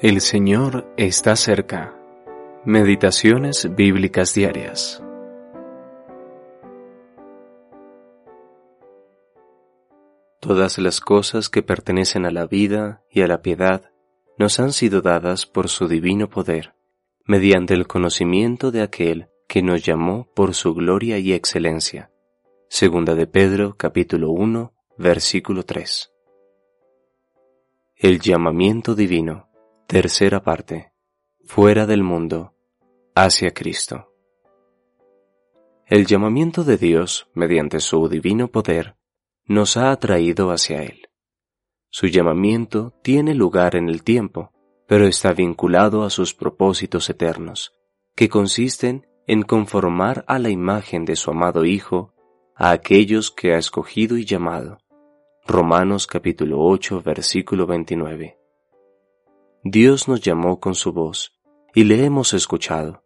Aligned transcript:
El 0.00 0.20
Señor 0.20 0.86
está 0.96 1.34
cerca. 1.34 1.92
Meditaciones 2.64 3.74
bíblicas 3.74 4.32
diarias. 4.32 5.02
Todas 10.38 10.78
las 10.78 11.00
cosas 11.00 11.48
que 11.48 11.64
pertenecen 11.64 12.26
a 12.26 12.30
la 12.30 12.46
vida 12.46 13.02
y 13.10 13.22
a 13.22 13.26
la 13.26 13.42
piedad 13.42 13.90
nos 14.38 14.60
han 14.60 14.72
sido 14.72 15.00
dadas 15.00 15.46
por 15.46 15.68
su 15.68 15.88
divino 15.88 16.30
poder, 16.30 16.74
mediante 17.24 17.74
el 17.74 17.88
conocimiento 17.88 18.70
de 18.70 18.82
aquel 18.82 19.30
que 19.48 19.62
nos 19.64 19.82
llamó 19.82 20.28
por 20.32 20.54
su 20.54 20.74
gloria 20.74 21.18
y 21.18 21.32
excelencia. 21.32 22.12
Segunda 22.68 23.16
de 23.16 23.26
Pedro 23.26 23.74
capítulo 23.76 24.30
1 24.30 24.72
versículo 24.96 25.64
3. 25.64 26.12
El 27.96 28.20
llamamiento 28.20 28.94
divino. 28.94 29.47
Tercera 29.90 30.42
parte. 30.42 30.92
Fuera 31.46 31.86
del 31.86 32.02
mundo, 32.02 32.52
hacia 33.14 33.52
Cristo. 33.52 34.12
El 35.86 36.04
llamamiento 36.04 36.62
de 36.62 36.76
Dios, 36.76 37.30
mediante 37.32 37.80
su 37.80 38.06
divino 38.06 38.48
poder, 38.48 38.96
nos 39.46 39.78
ha 39.78 39.90
atraído 39.90 40.50
hacia 40.50 40.82
Él. 40.82 41.08
Su 41.88 42.06
llamamiento 42.06 42.92
tiene 43.00 43.34
lugar 43.34 43.76
en 43.76 43.88
el 43.88 44.02
tiempo, 44.02 44.52
pero 44.86 45.06
está 45.06 45.32
vinculado 45.32 46.04
a 46.04 46.10
sus 46.10 46.34
propósitos 46.34 47.08
eternos, 47.08 47.72
que 48.14 48.28
consisten 48.28 49.06
en 49.26 49.40
conformar 49.40 50.22
a 50.28 50.38
la 50.38 50.50
imagen 50.50 51.06
de 51.06 51.16
su 51.16 51.30
amado 51.30 51.64
Hijo 51.64 52.12
a 52.54 52.72
aquellos 52.72 53.30
que 53.30 53.54
ha 53.54 53.56
escogido 53.56 54.18
y 54.18 54.26
llamado. 54.26 54.80
Romanos 55.46 56.06
capítulo 56.06 56.58
8 56.60 57.00
versículo 57.00 57.66
29. 57.66 58.38
Dios 59.64 60.06
nos 60.06 60.20
llamó 60.20 60.60
con 60.60 60.76
su 60.76 60.92
voz 60.92 61.34
y 61.74 61.82
le 61.82 62.04
hemos 62.04 62.32
escuchado. 62.32 63.02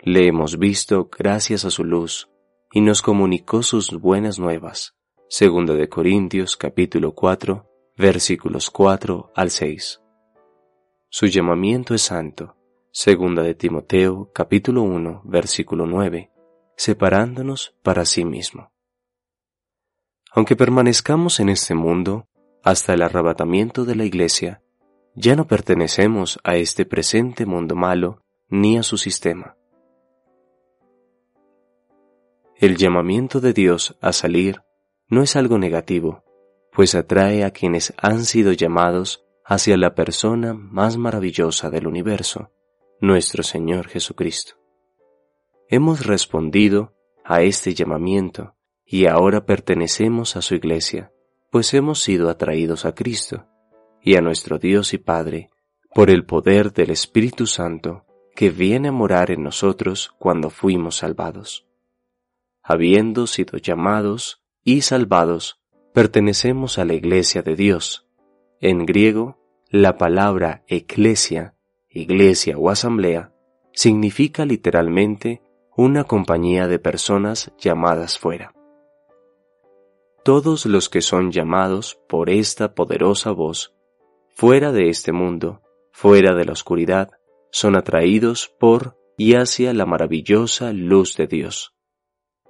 Le 0.00 0.26
hemos 0.26 0.58
visto 0.58 1.08
gracias 1.16 1.64
a 1.64 1.70
su 1.70 1.84
luz 1.84 2.28
y 2.72 2.80
nos 2.80 3.00
comunicó 3.00 3.62
sus 3.62 3.90
buenas 3.92 4.40
nuevas. 4.40 4.96
Segunda 5.28 5.74
de 5.74 5.88
Corintios 5.88 6.56
capítulo 6.56 7.14
4 7.14 7.70
versículos 7.96 8.70
4 8.70 9.32
al 9.36 9.50
6. 9.50 10.02
Su 11.10 11.26
llamamiento 11.26 11.94
es 11.94 12.02
santo. 12.02 12.56
Segunda 12.90 13.42
de 13.42 13.54
Timoteo 13.54 14.32
capítulo 14.34 14.82
1 14.82 15.22
versículo 15.24 15.86
9, 15.86 16.32
separándonos 16.76 17.76
para 17.84 18.04
sí 18.04 18.24
mismo. 18.24 18.72
Aunque 20.32 20.56
permanezcamos 20.56 21.38
en 21.38 21.50
este 21.50 21.76
mundo 21.76 22.26
hasta 22.64 22.94
el 22.94 23.02
arrebatamiento 23.02 23.84
de 23.84 23.94
la 23.94 24.04
iglesia, 24.04 24.63
ya 25.14 25.36
no 25.36 25.46
pertenecemos 25.46 26.40
a 26.42 26.56
este 26.56 26.84
presente 26.84 27.46
mundo 27.46 27.76
malo 27.76 28.22
ni 28.48 28.76
a 28.76 28.82
su 28.82 28.98
sistema. 28.98 29.56
El 32.56 32.76
llamamiento 32.76 33.40
de 33.40 33.52
Dios 33.52 33.96
a 34.00 34.12
salir 34.12 34.62
no 35.08 35.22
es 35.22 35.36
algo 35.36 35.58
negativo, 35.58 36.24
pues 36.72 36.94
atrae 36.94 37.44
a 37.44 37.50
quienes 37.50 37.94
han 37.96 38.24
sido 38.24 38.52
llamados 38.52 39.24
hacia 39.44 39.76
la 39.76 39.94
persona 39.94 40.54
más 40.54 40.96
maravillosa 40.96 41.70
del 41.70 41.86
universo, 41.86 42.50
nuestro 43.00 43.42
Señor 43.42 43.88
Jesucristo. 43.88 44.54
Hemos 45.68 46.06
respondido 46.06 46.94
a 47.24 47.42
este 47.42 47.74
llamamiento 47.74 48.56
y 48.84 49.06
ahora 49.06 49.46
pertenecemos 49.46 50.36
a 50.36 50.42
su 50.42 50.54
iglesia, 50.54 51.12
pues 51.50 51.72
hemos 51.74 52.02
sido 52.02 52.30
atraídos 52.30 52.84
a 52.84 52.94
Cristo 52.94 53.46
y 54.04 54.16
a 54.16 54.20
nuestro 54.20 54.58
Dios 54.58 54.92
y 54.92 54.98
Padre 54.98 55.50
por 55.94 56.10
el 56.10 56.26
poder 56.26 56.72
del 56.72 56.90
Espíritu 56.90 57.46
Santo 57.46 58.04
que 58.36 58.50
viene 58.50 58.88
a 58.88 58.92
morar 58.92 59.30
en 59.30 59.42
nosotros 59.42 60.14
cuando 60.18 60.50
fuimos 60.50 60.96
salvados. 60.96 61.66
Habiendo 62.62 63.26
sido 63.26 63.56
llamados 63.58 64.42
y 64.62 64.82
salvados, 64.82 65.60
pertenecemos 65.94 66.78
a 66.78 66.84
la 66.84 66.94
Iglesia 66.94 67.42
de 67.42 67.56
Dios. 67.56 68.06
En 68.60 68.84
griego, 68.84 69.38
la 69.70 69.96
palabra 69.96 70.64
eclesia, 70.66 71.54
iglesia 71.88 72.58
o 72.58 72.70
asamblea, 72.70 73.32
significa 73.72 74.44
literalmente 74.44 75.42
una 75.76 76.04
compañía 76.04 76.68
de 76.68 76.78
personas 76.78 77.52
llamadas 77.58 78.18
fuera. 78.18 78.52
Todos 80.24 80.66
los 80.66 80.88
que 80.88 81.00
son 81.00 81.32
llamados 81.32 81.98
por 82.08 82.30
esta 82.30 82.74
poderosa 82.74 83.30
voz 83.30 83.74
fuera 84.34 84.72
de 84.72 84.88
este 84.88 85.12
mundo, 85.12 85.62
fuera 85.92 86.34
de 86.34 86.44
la 86.44 86.52
oscuridad, 86.52 87.10
son 87.50 87.76
atraídos 87.76 88.52
por 88.58 88.98
y 89.16 89.34
hacia 89.34 89.72
la 89.72 89.86
maravillosa 89.86 90.72
luz 90.72 91.16
de 91.16 91.28
Dios. 91.28 91.74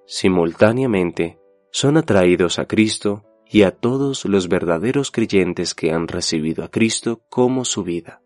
Simultáneamente, 0.07 1.39
son 1.71 1.97
atraídos 1.97 2.59
a 2.59 2.67
Cristo 2.67 3.25
y 3.47 3.63
a 3.63 3.71
todos 3.71 4.25
los 4.25 4.49
verdaderos 4.49 5.11
creyentes 5.11 5.75
que 5.75 5.93
han 5.93 6.09
recibido 6.09 6.65
a 6.65 6.71
Cristo 6.71 7.23
como 7.29 7.65
su 7.65 7.85
vida. 7.85 8.23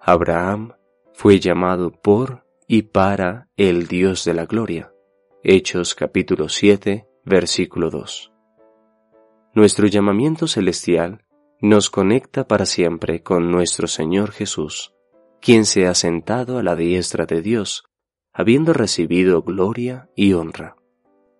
Abraham 0.00 0.74
fue 1.12 1.40
llamado 1.40 1.90
por 1.90 2.44
y 2.68 2.82
para 2.82 3.48
el 3.56 3.88
Dios 3.88 4.24
de 4.24 4.34
la 4.34 4.46
gloria. 4.46 4.92
Hechos 5.42 5.94
capítulo 5.94 6.48
7, 6.48 7.08
versículo 7.24 7.90
2. 7.90 8.32
Nuestro 9.54 9.88
llamamiento 9.88 10.46
celestial 10.46 11.24
nos 11.60 11.90
conecta 11.90 12.48
para 12.48 12.64
siempre 12.64 13.22
con 13.22 13.50
nuestro 13.50 13.86
Señor 13.86 14.32
Jesús, 14.32 14.94
quien 15.42 15.66
se 15.66 15.86
ha 15.86 15.94
sentado 15.94 16.58
a 16.58 16.62
la 16.62 16.74
diestra 16.74 17.26
de 17.26 17.42
Dios, 17.42 17.84
habiendo 18.32 18.72
recibido 18.72 19.42
gloria 19.42 20.08
y 20.16 20.32
honra. 20.32 20.76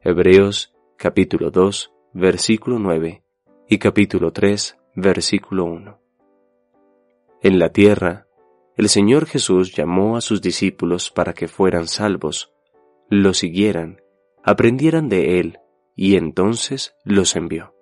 Hebreos 0.03 0.75
capítulo 0.99 1.51
2, 1.51 1.93
versículo 2.13 2.79
9 2.79 3.25
y 3.67 3.79
capítulo 3.79 4.31
3, 4.31 4.77
versículo 4.95 5.65
1. 5.65 5.99
En 7.43 7.59
la 7.59 7.71
tierra, 7.71 8.27
el 8.77 8.91
Señor 8.91 9.25
Jesús 9.25 9.75
llamó 9.75 10.19
a 10.19 10.21
sus 10.21 10.43
discípulos 10.43 11.11
para 11.11 11.33
que 11.33 11.49
fueran 11.49 11.89
salvos, 11.89 12.53
lo 13.09 13.33
siguieran, 13.33 14.03
aprendieran 14.45 15.09
de 15.09 15.41
Él, 15.41 15.61
y 15.97 16.17
entonces 16.17 16.95
los 17.05 17.37
envió 17.37 17.75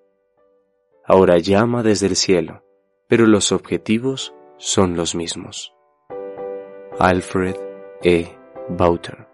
ahora 1.08 1.38
llama 1.38 1.82
desde 1.82 2.06
el 2.06 2.14
cielo, 2.14 2.62
pero 3.08 3.26
los 3.26 3.50
objetivos 3.50 4.34
son 4.58 4.96
los 4.96 5.14
mismos. 5.14 5.74
Alfred 6.98 7.56
E. 8.02 8.36
Bauter 8.68 9.27